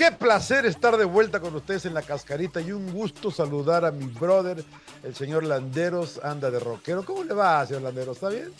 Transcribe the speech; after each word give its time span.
Qué 0.00 0.12
placer 0.12 0.64
estar 0.64 0.96
de 0.96 1.04
vuelta 1.04 1.40
con 1.40 1.54
ustedes 1.54 1.84
en 1.84 1.92
la 1.92 2.00
cascarita 2.00 2.58
y 2.62 2.72
un 2.72 2.90
gusto 2.90 3.30
saludar 3.30 3.84
a 3.84 3.90
mi 3.90 4.06
brother, 4.06 4.64
el 5.02 5.14
señor 5.14 5.44
Landeros, 5.44 6.18
anda 6.24 6.50
de 6.50 6.58
rockero. 6.58 7.04
¿Cómo 7.04 7.22
le 7.22 7.34
va, 7.34 7.66
señor 7.66 7.82
Landeros? 7.82 8.16
¿Está 8.16 8.30
bien? 8.30 8.50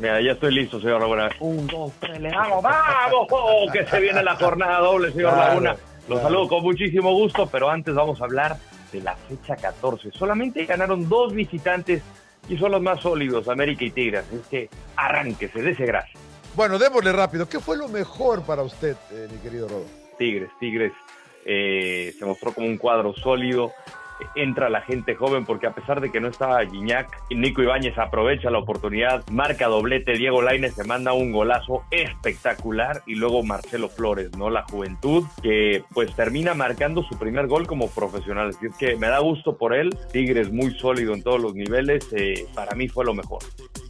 Mira, 0.00 0.20
ya 0.20 0.32
estoy 0.32 0.52
listo, 0.52 0.80
señor 0.80 1.00
Laguna. 1.00 1.30
Un, 1.38 1.68
dos, 1.68 1.92
tres, 2.00 2.20
le 2.20 2.30
damos, 2.30 2.60
¡vamos! 2.60 3.28
Oh, 3.30 3.66
que 3.72 3.86
se 3.86 4.00
viene 4.00 4.20
la 4.24 4.34
jornada 4.34 4.80
doble, 4.80 5.12
señor 5.12 5.32
Claro, 5.32 5.48
Laguna. 5.48 5.70
Los 6.08 6.18
claro. 6.18 6.22
saludo 6.22 6.48
con 6.48 6.62
muchísimo 6.64 7.12
gusto, 7.14 7.46
pero 7.46 7.70
antes 7.70 7.94
vamos 7.94 8.20
a 8.20 8.24
hablar 8.24 8.56
de 8.90 9.00
la 9.00 9.14
fecha 9.14 9.54
14. 9.54 10.10
Solamente 10.10 10.66
ganaron 10.66 11.08
dos 11.08 11.32
visitantes 11.32 12.02
y 12.48 12.58
son 12.58 12.72
los 12.72 12.82
más 12.82 13.00
sólidos, 13.00 13.46
América 13.46 13.84
y 13.84 13.92
Tigres. 13.92 14.24
Es 14.32 14.44
que 14.48 14.68
arránquese, 14.96 15.62
dése 15.62 15.86
gracia. 15.86 16.18
Bueno, 16.56 16.80
démosle 16.80 17.12
rápido. 17.12 17.48
¿Qué 17.48 17.60
fue 17.60 17.76
lo 17.76 17.86
mejor 17.86 18.42
para 18.42 18.62
usted, 18.62 18.96
eh, 19.12 19.28
mi 19.30 19.38
querido 19.38 19.68
Rodo? 19.68 20.01
Tigres, 20.22 20.50
Tigres 20.60 20.92
eh, 21.44 22.14
se 22.16 22.24
mostró 22.24 22.52
como 22.52 22.68
un 22.68 22.76
cuadro 22.76 23.12
sólido. 23.12 23.72
Entra 24.36 24.70
la 24.70 24.82
gente 24.82 25.16
joven 25.16 25.44
porque 25.44 25.66
a 25.66 25.74
pesar 25.74 26.00
de 26.00 26.12
que 26.12 26.20
no 26.20 26.28
estaba 26.28 26.62
Guiñac, 26.62 27.08
Nico 27.30 27.60
Ibáñez 27.60 27.98
aprovecha 27.98 28.50
la 28.50 28.58
oportunidad, 28.58 29.26
marca 29.32 29.66
doblete, 29.66 30.12
Diego 30.12 30.42
Lainez 30.42 30.74
se 30.74 30.84
manda 30.84 31.12
un 31.12 31.32
golazo 31.32 31.82
espectacular 31.90 33.02
y 33.04 33.16
luego 33.16 33.42
Marcelo 33.42 33.88
Flores, 33.88 34.30
¿no? 34.36 34.48
La 34.48 34.62
juventud 34.62 35.24
que 35.42 35.82
pues 35.92 36.14
termina 36.14 36.54
marcando 36.54 37.02
su 37.02 37.18
primer 37.18 37.48
gol 37.48 37.66
como 37.66 37.90
profesional. 37.90 38.50
Es 38.50 38.60
decir, 38.60 38.76
que 38.78 38.94
me 38.94 39.08
da 39.08 39.18
gusto 39.18 39.58
por 39.58 39.74
él. 39.74 39.90
Tigres 40.12 40.52
muy 40.52 40.70
sólido 40.78 41.14
en 41.14 41.24
todos 41.24 41.40
los 41.40 41.54
niveles. 41.56 42.06
eh, 42.12 42.46
para 42.54 42.76
mí 42.76 42.86
fue 42.86 43.04
lo 43.04 43.14
mejor. 43.14 43.42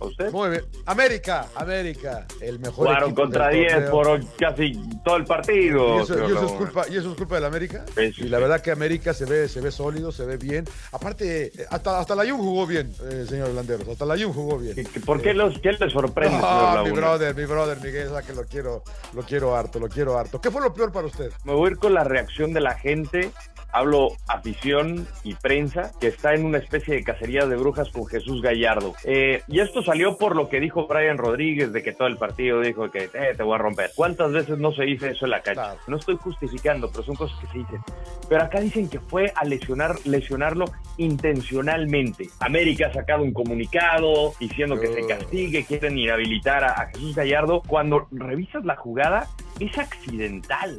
¿A 0.03 0.07
usted? 0.07 0.33
Muy 0.33 0.51
bien. 0.51 0.65
América, 0.87 1.47
América, 1.55 2.27
el 2.41 2.59
mejor 2.59 2.87
Jugaron 2.89 3.15
contra 3.15 3.49
del 3.49 3.59
10 3.61 3.73
torneo. 3.73 3.91
por 3.91 4.37
casi 4.37 4.73
todo 5.05 5.17
el 5.17 5.25
partido. 5.25 5.97
¿Y 5.99 6.03
eso, 6.03 6.15
señor 6.15 6.31
y 6.31 6.33
eso 6.35 6.47
es 6.47 6.53
culpa, 6.53 6.85
¿Y 6.91 6.97
eso 6.97 7.11
es 7.13 7.17
culpa 7.17 7.35
del 7.37 7.45
América? 7.45 7.85
Sí, 7.97 8.13
sí, 8.13 8.23
y 8.25 8.29
la 8.29 8.39
verdad 8.39 8.61
que 8.61 8.71
América 8.71 9.15
se 9.15 9.25
ve, 9.25 9.49
se 9.49 9.61
ve 9.61 9.71
sólido, 9.71 10.13
se 10.13 10.25
ve 10.25 10.37
bien. 10.37 10.65
Aparte, 10.93 11.47
eh, 11.47 11.67
hasta, 11.71 11.99
hasta 12.01 12.15
la 12.15 12.23
Jun 12.29 12.39
jugó 12.39 12.67
bien, 12.67 12.93
eh, 13.11 13.25
señor 13.29 13.51
Landeros. 13.51 13.89
Hasta 13.89 14.05
la 14.05 14.17
Jun 14.19 14.33
jugó 14.33 14.59
bien. 14.59 14.75
¿Qué- 14.75 14.85
qué- 14.85 15.01
¿Por 15.01 15.21
qué, 15.23 15.35
los, 15.35 15.59
qué 15.61 15.73
le 15.73 15.91
sorprende, 15.91 16.37
señor 16.37 16.49
Ah, 16.53 16.83
mi 16.85 16.91
brother, 16.91 17.35
mi 17.35 17.45
brother 17.45 17.79
Miguel, 17.81 18.09
sabe 18.09 18.25
que 18.25 18.33
lo 18.35 18.45
quiero, 18.45 18.83
lo 19.15 19.23
quiero 19.23 19.57
harto, 19.57 19.79
lo 19.79 19.89
quiero 19.89 20.19
harto. 20.19 20.41
¿Qué 20.41 20.51
fue 20.51 20.61
lo 20.61 20.73
peor 20.75 20.93
para 20.93 21.07
usted? 21.07 21.31
Me 21.45 21.53
voy 21.55 21.69
a 21.69 21.71
ir 21.73 21.79
con 21.79 21.95
la 21.95 22.05
reacción 22.05 22.53
de 22.53 22.61
la 22.61 22.75
gente. 22.75 23.31
Hablo 23.75 24.09
afición 24.29 25.07
y 25.25 25.35
prensa, 25.35 25.93
que 25.99 26.09
está 26.09 26.35
en 26.35 26.45
una 26.45 26.59
especie 26.59 26.95
de 26.95 27.05
cacería 27.05 27.47
de 27.47 27.57
brujas 27.57 27.89
con 27.91 28.07
Jesús 28.07 28.43
Gallardo. 28.43 28.95
Eh, 29.05 29.43
y 29.49 29.61
esto 29.61 29.83
salió 29.93 30.17
por 30.17 30.35
lo 30.37 30.49
que 30.49 30.59
dijo 30.59 30.87
Brian 30.87 31.19
Rodríguez, 31.19 31.71
de 31.71 31.83
que 31.83 31.93
todo 31.93 32.09
el 32.09 32.17
partido 32.17 32.61
dijo 32.63 32.91
que 32.91 33.11
eh, 33.13 33.35
te 33.37 33.43
voy 33.43 33.57
a 33.57 33.59
romper. 33.59 33.91
¿Cuántas 33.95 34.33
veces 34.33 34.57
no 34.59 34.73
se 34.73 34.85
dice 34.85 35.11
eso 35.11 35.27
en 35.27 35.33
la 35.33 35.43
cancha? 35.43 35.63
Claro. 35.65 35.81
No 35.87 35.97
estoy 35.99 36.17
justificando, 36.17 36.91
pero 36.91 37.03
son 37.05 37.15
cosas 37.15 37.39
que 37.41 37.47
se 37.49 37.59
dicen. 37.59 37.79
Pero 38.27 38.43
acá 38.43 38.61
dicen 38.61 38.89
que 38.89 38.99
fue 39.01 39.31
a 39.37 39.45
lesionar, 39.45 39.97
lesionarlo 40.07 40.65
intencionalmente. 40.97 42.31
América 42.41 42.87
ha 42.87 42.93
sacado 42.95 43.23
un 43.23 43.33
comunicado 43.35 44.33
diciendo 44.41 44.81
que 44.81 44.87
se 44.87 45.03
Oh. 45.03 45.09
castigue, 45.09 45.65
quieren 45.67 45.99
inhabilitar 45.99 46.65
a, 46.65 46.73
a 46.81 46.87
Jesús 46.87 47.15
Gallardo. 47.15 47.61
Cuando 47.67 48.07
revisas 48.13 48.65
la 48.65 48.77
jugada, 48.77 49.27
es 49.61 49.77
accidental. 49.77 50.75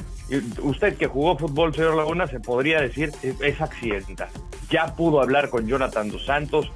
Usted 0.64 0.97
que 0.97 1.06
jugó 1.06 1.38
fútbol, 1.38 1.75
señor 1.75 1.95
Laguna, 1.95 2.25
se 2.25 2.39
podría 2.39 2.81
decir 2.81 3.11
es 3.22 3.61
accidental. 3.61 4.30
Ya 4.72 4.95
pudo 4.95 5.22
hablar 5.22 5.50
con 5.50 5.67
Jonathan 5.67 6.09
Dos 6.09 6.25
Santos, 6.25 6.72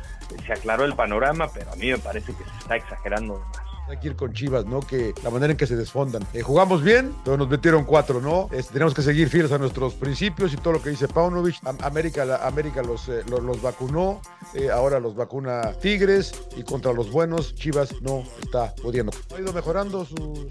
se 0.45 0.53
aclaró 0.53 0.83
el 0.86 0.95
panorama, 0.95 1.47
pero 1.53 1.72
a 1.72 1.75
mí 1.75 1.88
me 1.88 1.97
parece 1.97 2.33
que 2.33 2.44
se 2.44 2.58
está 2.59 2.75
exagerando 2.75 3.39
más. 3.39 3.58
Hay 3.89 3.95
que 4.00 4.08
ir 4.08 4.16
con 4.17 4.33
Chivas, 4.33 4.66
¿no? 4.66 4.81
Que 4.81 5.14
la 5.23 5.30
manera 5.30 5.52
en 5.52 5.58
que 5.58 5.66
se 5.66 5.78
desfondan. 5.78 6.22
Eh, 6.33 6.42
jugamos 6.42 6.83
bien, 6.83 7.16
pero 7.23 7.38
nos 7.38 7.47
metieron 7.47 7.86
cuatro, 7.86 8.20
¿no? 8.20 8.50
Este, 8.52 8.73
tenemos 8.73 8.94
que 8.94 9.02
seguir 9.02 9.30
fieles 9.30 9.50
a 9.53 9.58
nuestros 9.58 9.94
principios 9.94 10.52
y 10.53 10.58
todo 10.58 10.73
lo 10.73 10.81
que 10.81 10.89
dice 10.89 11.08
Paunovic. 11.08 11.55
Am- 11.66 11.77
América, 11.82 12.26
la- 12.26 12.45
América 12.45 12.82
los, 12.83 13.08
eh, 13.08 13.21
los, 13.30 13.42
los 13.42 13.61
vacunó, 13.61 14.20
eh, 14.54 14.70
ahora 14.70 14.99
los 14.99 15.16
vacuna 15.16 15.71
Tigres 15.82 16.33
y 16.58 16.64
contra 16.64 16.92
los 16.92 17.10
buenos 17.10 17.55
Chivas 17.55 17.93
no 18.02 18.23
está 18.43 18.76
pudiendo. 18.76 19.14
¿Ha 19.33 19.39
ido 19.39 19.54
mejorando 19.54 20.04
su, 20.04 20.49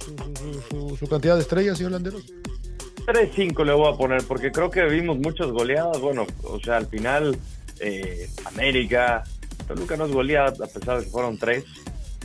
su, 0.71 0.97
su- 0.97 1.07
cantidad 1.07 1.35
de 1.35 1.43
estrellas, 1.43 1.77
señor 1.77 1.93
Landeros? 1.93 2.25
3-5 3.05 3.65
le 3.67 3.73
voy 3.75 3.93
a 3.93 3.99
poner, 3.99 4.25
porque 4.27 4.51
creo 4.51 4.71
que 4.71 4.83
vimos 4.87 5.19
muchas 5.19 5.49
goleadas. 5.49 6.01
Bueno, 6.01 6.27
o 6.45 6.59
sea, 6.59 6.79
al 6.79 6.87
final, 6.87 7.39
América, 8.47 9.25
Toluca 9.67 9.97
no 9.97 10.07
es 10.07 10.13
goleada, 10.13 10.65
a 10.65 10.69
pesar 10.69 10.99
de 10.99 11.05
que 11.05 11.11
fueron 11.11 11.39
tres, 11.39 11.65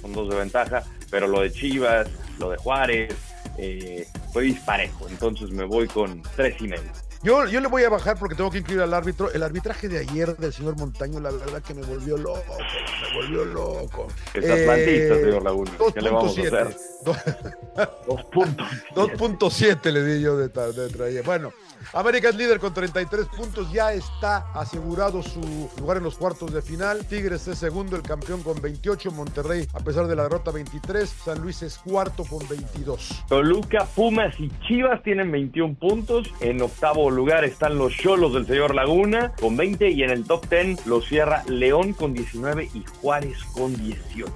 con 0.01 0.13
dos 0.13 0.29
de 0.29 0.35
ventaja, 0.35 0.83
pero 1.09 1.27
lo 1.27 1.41
de 1.41 1.51
Chivas, 1.51 2.07
lo 2.39 2.49
de 2.49 2.57
Juárez, 2.57 3.15
eh, 3.57 4.07
fue 4.31 4.43
disparejo. 4.43 5.07
Entonces 5.09 5.51
me 5.51 5.65
voy 5.65 5.87
con 5.87 6.21
tres 6.35 6.55
y 6.61 6.67
medio. 6.67 6.91
Yo, 7.23 7.45
yo 7.45 7.59
le 7.59 7.67
voy 7.67 7.83
a 7.83 7.89
bajar 7.89 8.17
porque 8.17 8.33
tengo 8.35 8.49
que 8.49 8.57
incluir 8.59 8.81
al 8.81 8.93
árbitro. 8.93 9.31
El 9.31 9.43
arbitraje 9.43 9.87
de 9.87 9.99
ayer 9.99 10.35
del 10.37 10.51
señor 10.51 10.75
Montaño, 10.77 11.19
la 11.19 11.29
verdad 11.29 11.61
que 11.61 11.73
me 11.75 11.83
volvió 11.83 12.17
loco, 12.17 12.41
me 12.57 13.15
volvió 13.15 13.45
loco. 13.45 14.07
Es 14.33 14.43
atlantista, 14.49 15.13
Eh, 15.15 15.21
señor 15.25 15.43
Laguna. 15.43 15.71
¿Qué 15.93 16.01
le 16.01 16.09
vamos 16.09 16.35
a 16.37 16.41
2.7. 16.41 16.47
hacer? 16.47 16.77
Do- 17.05 17.15
Dos 18.07 18.23
puntos. 18.25 18.67
2.7 18.95 19.91
le 19.91 20.03
di 20.03 20.21
yo 20.21 20.35
de, 20.37 20.47
de 20.49 20.89
traía. 20.89 21.21
Bueno, 21.21 21.51
América 21.93 22.29
es 22.29 22.35
líder 22.35 22.59
con 22.59 22.73
33 22.73 23.27
puntos, 23.27 23.71
ya 23.71 23.93
está 23.93 24.51
asegurado 24.53 25.21
su 25.23 25.69
lugar 25.79 25.97
en 25.97 26.03
los 26.03 26.15
cuartos 26.17 26.51
de 26.53 26.61
final. 26.61 27.05
Tigres 27.05 27.47
es 27.47 27.57
segundo, 27.59 27.95
el 27.95 28.01
campeón 28.03 28.41
con 28.43 28.59
28. 28.61 29.11
Monterrey, 29.11 29.67
a 29.73 29.79
pesar 29.79 30.07
de 30.07 30.15
la 30.15 30.23
derrota, 30.23 30.51
23. 30.51 31.07
San 31.23 31.39
Luis 31.41 31.61
es 31.61 31.77
cuarto 31.77 32.23
con 32.25 32.47
22. 32.47 33.23
Toluca, 33.27 33.85
Pumas 33.95 34.33
y 34.39 34.49
Chivas 34.67 35.01
tienen 35.03 35.31
21 35.31 35.75
puntos. 35.75 36.27
En 36.39 36.61
octavo 36.61 37.10
lugar 37.15 37.43
están 37.43 37.77
los 37.77 37.95
Cholos 37.95 38.33
del 38.33 38.45
señor 38.45 38.75
Laguna 38.75 39.33
con 39.39 39.57
20 39.57 39.89
y 39.89 40.03
en 40.03 40.09
el 40.09 40.25
top 40.25 40.47
10 40.49 40.85
los 40.87 41.05
cierra 41.07 41.43
León 41.47 41.93
con 41.93 42.13
19 42.13 42.69
y 42.73 42.83
Juárez 42.99 43.43
con 43.53 43.75
18. 43.75 44.31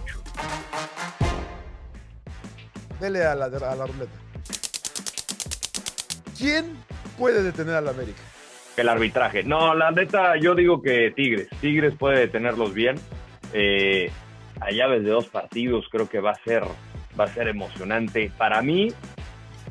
Dele 2.99 3.25
a 3.25 3.35
la, 3.35 3.45
a 3.45 3.75
la 3.75 3.85
ruleta. 3.85 4.11
¿Quién 6.37 6.77
puede 7.17 7.43
detener 7.43 7.75
al 7.75 7.87
América? 7.87 8.21
El 8.77 8.89
arbitraje. 8.89 9.43
No, 9.43 9.73
la 9.73 9.91
neta, 9.91 10.35
yo 10.37 10.55
digo 10.55 10.81
que 10.81 11.11
Tigres. 11.15 11.47
Tigres 11.61 11.95
puede 11.97 12.19
detenerlos 12.19 12.73
bien. 12.73 12.95
Eh, 13.53 14.11
a 14.59 14.71
llaves 14.71 15.03
de 15.03 15.09
dos 15.09 15.27
partidos 15.27 15.85
creo 15.89 16.09
que 16.09 16.19
va 16.19 16.31
a 16.31 16.43
ser 16.43 16.63
va 17.19 17.25
a 17.25 17.27
ser 17.27 17.47
emocionante. 17.47 18.31
Para 18.37 18.61
mí, 18.61 18.93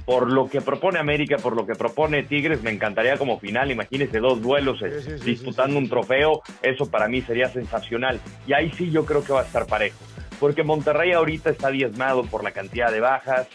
por 0.05 0.31
lo 0.31 0.49
que 0.49 0.61
propone 0.61 0.99
América, 0.99 1.37
por 1.39 1.57
lo 1.57 1.67
que 1.67 1.75
propone 1.75 2.23
Tigres, 2.25 2.63
me 2.63 2.71
encantaría 2.71 3.17
como 3.17 3.39
final. 3.41 3.71
Imagínense 3.71 4.19
dos 4.19 4.41
duelos 4.43 4.83
eh, 4.83 5.01
Sí, 5.01 5.11
sí, 5.13 5.19
sí, 5.19 5.25
disputando 5.25 5.79
un 5.79 5.89
trofeo. 5.89 6.43
Eso 6.63 6.91
para 6.91 7.09
mí 7.09 7.23
sería 7.23 7.49
sensacional. 7.49 8.21
Y 8.47 8.53
ahí 8.53 8.71
sí 8.77 8.91
yo 8.91 9.05
creo 9.07 9.25
que 9.25 9.33
va 9.33 9.41
a 9.41 9.45
estar 9.45 9.67
parejo. 9.67 9.97
Porque 10.41 10.63
Monterrey 10.63 11.13
ahorita 11.13 11.51
está 11.51 11.71
diezmado 11.71 12.25
por 12.25 12.45
la 12.45 12.51
cantidad 12.51 12.91
de 12.93 13.01
bajas. 13.01 13.47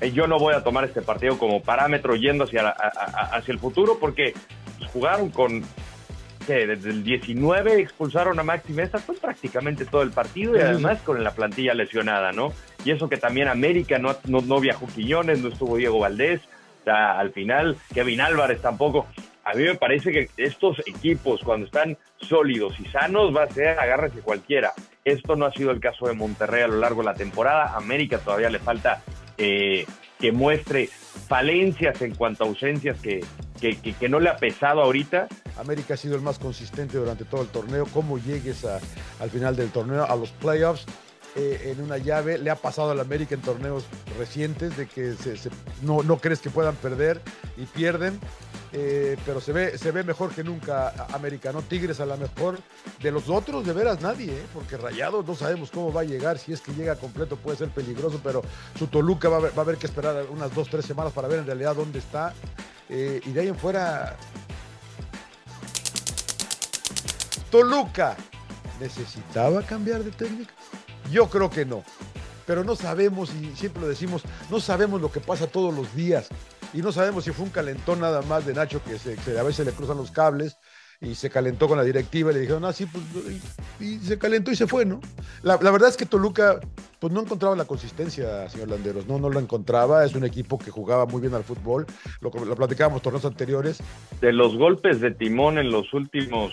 Eh, 0.00 0.12
Yo 0.12 0.26
no 0.26 0.38
voy 0.38 0.54
a 0.54 0.64
tomar 0.64 0.84
este 0.84 1.02
partido 1.02 1.36
como 1.38 1.62
parámetro 1.62 2.16
yendo 2.16 2.44
hacia, 2.44 2.62
la- 2.62 2.70
a- 2.70 3.10
a- 3.10 3.36
hacia 3.36 3.52
el 3.52 3.58
futuro 3.58 3.98
porque 4.00 4.32
jugaron 4.92 5.30
con 5.30 5.62
que 6.46 6.66
desde 6.66 6.90
el 6.90 7.04
19 7.04 7.80
expulsaron 7.80 8.36
a 8.40 8.42
Maxi 8.42 8.72
Mesa, 8.72 8.98
fue 8.98 9.14
prácticamente 9.16 9.84
todo 9.84 10.02
el 10.02 10.10
partido 10.10 10.56
y 10.56 10.60
además 10.60 11.00
con 11.02 11.22
la 11.22 11.30
plantilla 11.32 11.72
lesionada, 11.72 12.32
¿no? 12.32 12.52
Y 12.84 12.90
eso 12.90 13.08
que 13.08 13.16
también 13.16 13.48
América 13.48 13.98
no, 13.98 14.14
no, 14.24 14.40
no 14.40 14.60
viajó 14.60 14.86
Quiñones, 14.86 15.40
no 15.40 15.48
estuvo 15.48 15.76
Diego 15.76 15.98
Valdés, 16.00 16.40
o 16.86 16.90
al 16.90 17.32
final 17.32 17.76
Kevin 17.94 18.20
Álvarez 18.20 18.60
tampoco. 18.60 19.06
A 19.44 19.54
mí 19.54 19.64
me 19.64 19.74
parece 19.74 20.12
que 20.12 20.28
estos 20.36 20.78
equipos, 20.86 21.40
cuando 21.42 21.66
están 21.66 21.96
sólidos 22.20 22.78
y 22.78 22.84
sanos, 22.86 23.34
va 23.34 23.44
a 23.44 23.50
ser 23.50 23.78
agárrese 23.78 24.20
cualquiera. 24.20 24.72
Esto 25.04 25.34
no 25.34 25.46
ha 25.46 25.52
sido 25.52 25.72
el 25.72 25.80
caso 25.80 26.06
de 26.06 26.12
Monterrey 26.14 26.62
a 26.62 26.68
lo 26.68 26.76
largo 26.78 27.00
de 27.02 27.06
la 27.06 27.14
temporada. 27.14 27.76
América 27.76 28.18
todavía 28.18 28.50
le 28.50 28.60
falta 28.60 29.02
eh, 29.38 29.84
que 30.20 30.30
muestre 30.30 30.88
falencias 31.28 32.00
en 32.02 32.14
cuanto 32.14 32.44
a 32.44 32.46
ausencias 32.46 33.00
que, 33.00 33.24
que, 33.60 33.76
que- 33.80 34.08
no 34.08 34.20
le 34.20 34.28
ha 34.28 34.36
pesado 34.36 34.80
ahorita. 34.82 35.26
América 35.58 35.94
ha 35.94 35.96
sido 35.96 36.14
el 36.14 36.22
más 36.22 36.38
consistente 36.38 36.96
durante 36.98 37.24
todo 37.24 37.42
el 37.42 37.48
torneo. 37.48 37.86
Cómo 37.92 38.18
llegues 38.18 38.64
al 38.64 39.30
final 39.30 39.56
del 39.56 39.70
torneo, 39.70 40.04
a 40.04 40.14
los 40.14 40.30
playoffs, 40.30 40.86
eh, 41.34 41.72
en 41.74 41.82
una 41.82 41.96
llave. 41.96 42.36
Le 42.38 42.50
ha 42.50 42.56
pasado 42.56 42.90
al 42.90 43.00
América 43.00 43.34
en 43.34 43.40
torneos 43.40 43.84
recientes 44.18 44.76
de 44.76 44.86
que 44.86 45.14
no, 45.82 46.02
crees 46.18 46.40
que 46.40 46.50
puedan 46.50 46.76
perder 46.76 47.20
y 47.56 47.64
pierden. 47.64 48.18
Eh, 48.74 49.18
pero 49.26 49.40
se 49.40 49.52
ve, 49.52 50.02
mejor 50.04 50.34
que 50.34 50.42
nunca 50.42 50.94
América, 51.12 51.52
¿no? 51.52 51.62
Tigres 51.62 52.00
a 52.00 52.06
la 52.06 52.16
mejor. 52.16 52.58
De 53.00 53.10
los 53.10 53.28
otros, 53.28 53.66
de 53.66 53.72
veras 53.72 54.00
nadie, 54.00 54.32
¿eh? 54.32 54.46
porque 54.52 54.76
Rayados 54.76 55.26
no 55.26 55.34
sabemos 55.34 55.70
cómo 55.70 55.92
va 55.92 56.02
a 56.02 56.04
llegar. 56.04 56.38
Si 56.38 56.52
es 56.52 56.60
que 56.60 56.72
llega 56.72 56.96
completo 56.96 57.36
puede 57.36 57.56
ser 57.56 57.68
peligroso, 57.70 58.20
pero 58.22 58.42
su 58.78 58.86
Toluca 58.86 59.28
va 59.28 59.48
a, 59.48 59.60
haber, 59.60 59.76
que 59.76 59.86
esperar 59.86 60.26
unas 60.30 60.54
dos, 60.54 60.68
tres 60.68 60.84
semanas 60.84 61.12
para 61.12 61.28
ver 61.28 61.40
en 61.40 61.46
realidad 61.46 61.74
dónde 61.74 61.98
está. 61.98 62.34
Y 62.88 63.32
de 63.32 63.40
ahí 63.40 63.48
en 63.48 63.56
fuera, 63.56 64.16
Toluca 67.50 68.16
necesitaba 68.80 69.62
cambiar 69.62 70.02
de 70.04 70.10
técnica. 70.10 70.52
Yo 71.12 71.28
creo 71.28 71.50
que 71.50 71.66
no. 71.66 71.84
Pero 72.46 72.64
no 72.64 72.74
sabemos, 72.74 73.32
y 73.34 73.54
siempre 73.54 73.82
lo 73.82 73.88
decimos, 73.88 74.22
no 74.50 74.58
sabemos 74.58 75.00
lo 75.00 75.12
que 75.12 75.20
pasa 75.20 75.46
todos 75.46 75.72
los 75.72 75.94
días. 75.94 76.28
y 76.74 76.80
no 76.80 76.90
sabemos 76.90 77.24
si 77.24 77.32
fue 77.32 77.44
un 77.44 77.50
calentón 77.50 78.00
nada 78.00 78.22
más 78.22 78.46
de 78.46 78.54
Nacho 78.54 78.80
que, 78.82 79.38
a 79.38 79.42
veces 79.42 79.66
le 79.66 79.72
cruzan 79.72 79.98
los 79.98 80.10
cables 80.10 80.56
y 81.02 81.14
se 81.14 81.28
calentó 81.28 81.68
con 81.68 81.76
la 81.76 81.84
directiva 81.84 82.30
y 82.30 82.34
le 82.34 82.40
dijeron, 82.40 82.64
ah, 82.64 82.72
sí, 82.72 82.86
pues, 82.86 83.04
y, 83.78 83.98
se 83.98 84.18
calentó 84.18 84.50
y 84.50 84.56
se 84.56 84.66
fue, 84.66 84.86
¿no? 84.86 85.00
La, 85.42 85.56
verdad 85.58 85.88
es 85.88 85.96
que 85.96 86.06
Toluca, 86.06 86.60
pues 86.98 87.12
no 87.12 87.20
encontraba 87.20 87.54
la 87.56 87.66
consistencia, 87.66 88.48
señor 88.48 88.68
Landeros, 88.68 89.06
no, 89.06 89.18
no 89.18 89.28
lo 89.28 89.38
encontraba, 89.38 90.04
es 90.04 90.14
un 90.14 90.24
equipo 90.24 90.58
que 90.58 90.70
jugaba 90.70 91.04
muy 91.04 91.20
bien 91.20 91.34
al 91.34 91.44
fútbol, 91.44 91.86
lo, 92.20 92.30
lo 92.44 92.56
platicábamos 92.56 93.02
torneos 93.02 93.24
anteriores. 93.24 93.78
De 94.20 94.32
los 94.32 94.56
golpes 94.56 95.00
de 95.00 95.10
timón 95.10 95.58
en 95.58 95.70
los 95.70 95.92
últimos 95.92 96.52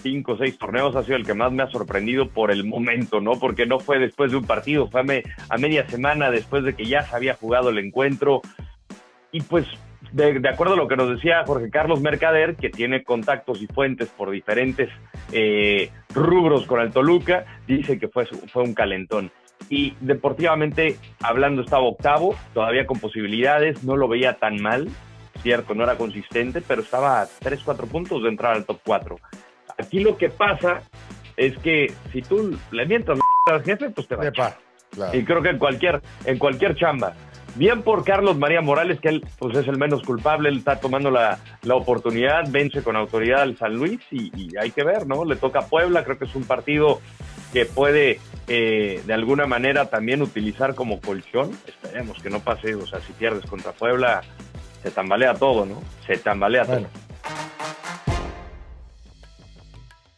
cinco 0.00 0.32
o 0.32 0.36
seis 0.36 0.58
torneos 0.58 0.96
ha 0.96 1.02
sido 1.02 1.16
el 1.16 1.26
que 1.26 1.34
más 1.34 1.52
me 1.52 1.62
ha 1.62 1.70
sorprendido 1.70 2.28
por 2.28 2.50
el 2.50 2.64
momento, 2.64 3.20
¿no? 3.20 3.32
Porque 3.38 3.66
no 3.66 3.78
fue 3.78 3.98
después 3.98 4.30
de 4.30 4.38
un 4.38 4.44
partido, 4.44 4.88
fue 4.88 5.00
a, 5.48 5.58
media 5.58 5.88
semana 5.88 6.30
después 6.30 6.64
de 6.64 6.74
que 6.74 6.86
ya 6.86 7.02
se 7.02 7.14
había 7.14 7.34
jugado 7.34 7.70
el 7.70 7.78
encuentro. 7.78 8.42
Y 9.32 9.42
pues, 9.42 9.66
de, 10.12 10.40
acuerdo 10.48 10.74
a 10.74 10.76
lo 10.76 10.88
que 10.88 10.96
nos 10.96 11.10
decía 11.10 11.44
Jorge 11.46 11.70
Carlos 11.70 12.00
Mercader, 12.00 12.56
que 12.56 12.70
tiene 12.70 13.04
contactos 13.04 13.62
y 13.62 13.66
fuentes 13.66 14.08
por 14.08 14.30
diferentes 14.30 14.88
eh, 15.32 15.90
rubros 16.14 16.66
con 16.66 16.80
el 16.80 16.90
Toluca, 16.90 17.44
dice 17.66 17.98
que 17.98 18.08
fue, 18.08 18.26
fue 18.26 18.62
un 18.62 18.74
calentón. 18.74 19.30
Y 19.68 19.94
deportivamente 20.00 20.96
hablando 21.20 21.62
estaba 21.62 21.84
octavo, 21.84 22.34
todavía 22.54 22.86
con 22.86 22.98
posibilidades, 22.98 23.84
no 23.84 23.96
lo 23.96 24.08
veía 24.08 24.38
tan 24.38 24.60
mal, 24.60 24.88
cierto, 25.42 25.74
no 25.74 25.84
era 25.84 25.96
consistente, 25.96 26.60
pero 26.60 26.82
estaba 26.82 27.22
a 27.22 27.26
3, 27.26 27.60
4 27.64 27.86
puntos 27.86 28.22
de 28.22 28.28
entrar 28.28 28.54
al 28.54 28.64
top 28.64 28.80
4. 28.84 29.16
Aquí 29.80 30.00
lo 30.00 30.16
que 30.16 30.28
pasa 30.28 30.82
es 31.36 31.56
que 31.58 31.92
si 32.12 32.22
tú 32.22 32.56
le 32.70 32.86
mientas 32.86 33.18
al 33.46 33.62
jefe, 33.62 33.90
pues 33.90 34.06
te 34.06 34.16
va 34.16 34.24
a 34.24 35.16
Y 35.16 35.24
creo 35.24 35.42
que 35.42 35.50
en 35.50 35.58
cualquier, 35.58 36.00
en 36.24 36.38
cualquier 36.38 36.76
chamba. 36.76 37.14
Bien 37.56 37.82
por 37.82 38.04
Carlos 38.04 38.38
María 38.38 38.60
Morales, 38.60 39.00
que 39.00 39.08
él 39.08 39.26
pues 39.38 39.56
es 39.56 39.66
el 39.66 39.76
menos 39.76 40.02
culpable, 40.02 40.48
él 40.50 40.58
está 40.58 40.78
tomando 40.78 41.10
la, 41.10 41.38
oportunidad, 41.68 42.44
vence 42.48 42.82
con 42.82 42.94
autoridad 42.94 43.42
al 43.42 43.56
San 43.56 43.74
Luis 43.74 44.00
y, 44.12 44.56
hay 44.56 44.70
que 44.70 44.84
ver, 44.84 45.06
¿no? 45.06 45.24
Le 45.24 45.34
toca 45.34 45.60
a 45.60 45.66
Puebla, 45.66 46.04
creo 46.04 46.16
que 46.16 46.26
es 46.26 46.34
un 46.36 46.44
partido 46.44 47.00
que 47.52 47.66
puede 47.66 48.20
eh, 48.46 49.02
de 49.04 49.12
alguna 49.12 49.46
manera 49.46 49.90
también 49.90 50.22
utilizar 50.22 50.76
como 50.76 51.00
colchón. 51.00 51.50
Esperemos 51.66 52.22
que 52.22 52.30
no 52.30 52.38
pase, 52.38 52.76
o 52.76 52.86
sea, 52.86 53.00
si 53.00 53.12
pierdes 53.14 53.44
contra 53.46 53.72
Puebla, 53.72 54.20
se 54.82 54.90
tambalea 54.92 55.34
todo, 55.34 55.66
¿no? 55.66 55.82
Se 56.06 56.18
tambalea 56.18 56.64
todo. 56.64 56.86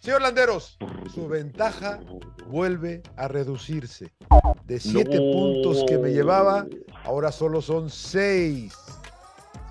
Señor 0.02 0.20
Landeros, 0.20 0.76
su 1.14 1.28
ventaja 1.28 2.00
vuelve 2.49 3.04
a 3.16 3.28
reducirse. 3.28 4.12
De 4.64 4.81
siete 4.81 5.16
puntos 5.16 5.84
que 5.87 5.96
me 5.96 6.10
llevaba, 6.10 6.66
ahora 7.04 7.31
solo 7.31 7.62
son 7.62 7.88
seis. 7.88 8.76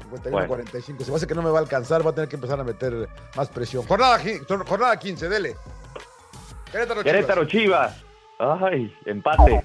51 0.04 0.48
45. 0.48 1.04
Se 1.04 1.12
me 1.12 1.18
hace 1.18 1.28
que 1.28 1.36
no 1.36 1.42
me 1.42 1.50
va 1.50 1.60
a 1.60 1.62
alcanzar, 1.62 2.06
va 2.06 2.12
a 2.12 2.16
tener 2.16 2.30
que 2.30 2.38
empezar 2.38 2.57
a 2.62 2.63
meter 2.63 3.10
más 3.36 3.50
presión. 3.50 3.86
Jornada, 3.86 4.22
jornada 4.66 4.98
15, 4.98 5.28
dele. 5.28 5.57
Querétaro, 6.72 7.04
Querétaro 7.04 7.45
Chivas. 7.45 7.98
Ay, 8.39 8.95
empate. 9.06 9.62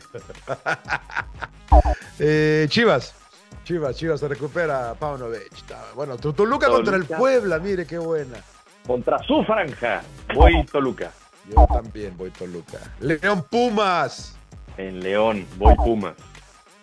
eh, 2.19 2.67
Chivas. 2.69 3.15
Chivas, 3.63 3.95
Chivas 3.95 4.19
se 4.19 4.27
recupera 4.27 4.95
Paunovic. 4.95 5.65
Bueno, 5.95 6.17
Toluca 6.17 6.69
contra 6.69 6.97
el 6.97 7.05
Puebla, 7.05 7.61
mire 7.61 7.87
qué 7.87 7.99
buena 7.99 8.43
contra 8.87 9.23
su 9.25 9.43
franja. 9.45 10.03
Voy 10.35 10.65
Toluca. 10.67 11.13
Yo 11.49 11.67
también 11.67 12.17
voy 12.17 12.31
Toluca. 12.31 12.79
León 13.01 13.45
Pumas. 13.51 14.37
En 14.77 15.01
León, 15.01 15.47
voy 15.57 15.75
Pumas. 15.77 16.15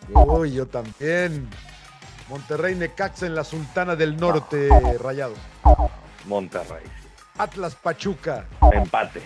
Uy, 0.09 0.53
yo 0.53 0.65
también. 0.65 1.49
Monterrey 2.29 2.75
Necaxa 2.75 3.25
en 3.25 3.35
la 3.35 3.43
Sultana 3.43 3.95
del 3.95 4.17
Norte, 4.17 4.69
Rayados. 4.99 5.37
Monterrey. 6.25 6.83
Atlas 7.37 7.75
Pachuca. 7.75 8.45
Empate. 8.71 9.21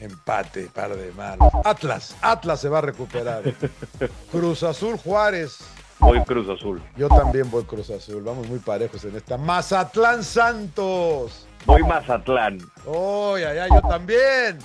Empate, 0.00 0.68
par 0.72 0.94
de 0.96 1.12
manos. 1.12 1.52
Atlas, 1.64 2.16
Atlas 2.22 2.60
se 2.60 2.68
va 2.68 2.78
a 2.78 2.82
recuperar. 2.82 3.42
Cruz 4.30 4.62
Azul 4.62 4.96
Juárez. 4.96 5.58
Voy 5.98 6.22
Cruz 6.22 6.48
Azul. 6.48 6.80
Yo 6.96 7.08
también 7.08 7.50
voy 7.50 7.64
Cruz 7.64 7.90
Azul. 7.90 8.22
Vamos 8.22 8.48
muy 8.48 8.60
parejos 8.60 9.04
en 9.04 9.16
esta. 9.16 9.36
Mazatlán 9.36 10.22
Santos. 10.22 11.47
Voy 11.66 11.82
Mazatlán. 11.82 12.58
Oh, 12.86 13.36
ya, 13.38 13.54
ya, 13.54 13.68
yo 13.68 13.80
también. 13.82 14.58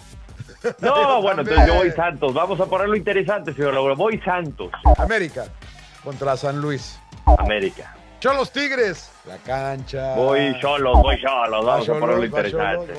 No, 0.80 1.22
bueno, 1.22 1.42
entonces 1.42 1.68
yo 1.68 1.76
voy 1.76 1.92
Santos. 1.92 2.34
Vamos 2.34 2.60
a 2.60 2.66
ponerlo 2.66 2.96
interesante, 2.96 3.54
señor 3.54 3.74
Laura. 3.74 3.96
Voy 3.96 4.20
Santos. 4.22 4.72
América 4.98 5.46
contra 6.04 6.38
San 6.38 6.62
Luis. 6.62 7.00
América. 7.38 7.96
Cholos 8.20 8.52
Tigres. 8.52 9.12
La 9.26 9.38
cancha. 9.38 10.16
Voy 10.16 10.58
Cholos, 10.60 11.02
voy 11.02 11.18
Cholos. 11.22 11.66
Vamos 11.66 11.90
a 11.90 11.94
ponerlo 12.00 12.26
interesante. 12.26 12.94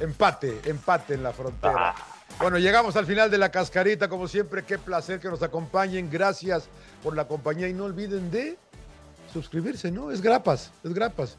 Empate, 0.00 0.60
empate 0.64 1.14
en 1.14 1.22
la 1.22 1.32
frontera. 1.32 1.74
Ah. 1.76 1.94
Bueno, 2.40 2.58
llegamos 2.58 2.96
al 2.96 3.06
final 3.06 3.30
de 3.30 3.38
la 3.38 3.50
cascarita. 3.50 4.08
Como 4.08 4.26
siempre, 4.26 4.64
qué 4.64 4.78
placer 4.78 5.20
que 5.20 5.28
nos 5.28 5.42
acompañen. 5.42 6.10
Gracias 6.10 6.68
por 7.02 7.14
la 7.14 7.26
compañía 7.26 7.68
y 7.68 7.72
no 7.72 7.84
olviden 7.84 8.30
de 8.30 8.56
suscribirse, 9.32 9.90
¿no? 9.90 10.10
Es 10.10 10.20
grapas, 10.20 10.72
es 10.82 10.92
grapas. 10.92 11.36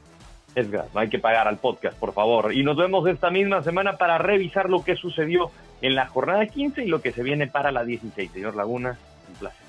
Es 0.55 0.69
grapas, 0.71 0.95
hay 0.95 1.09
que 1.09 1.19
pagar 1.19 1.47
al 1.47 1.57
podcast, 1.57 1.97
por 1.97 2.13
favor. 2.13 2.53
Y 2.53 2.63
nos 2.63 2.75
vemos 2.75 3.07
esta 3.07 3.29
misma 3.29 3.63
semana 3.63 3.97
para 3.97 4.17
revisar 4.17 4.69
lo 4.69 4.83
que 4.83 4.95
sucedió 4.95 5.51
en 5.81 5.95
la 5.95 6.07
jornada 6.07 6.45
15 6.45 6.83
y 6.83 6.87
lo 6.87 7.01
que 7.01 7.11
se 7.11 7.23
viene 7.23 7.47
para 7.47 7.71
la 7.71 7.85
16. 7.85 8.31
Señor 8.31 8.55
Laguna, 8.55 8.97
un 9.29 9.35
placer. 9.35 9.68